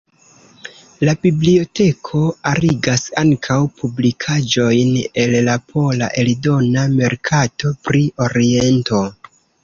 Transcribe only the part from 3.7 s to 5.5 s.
publikaĵojn el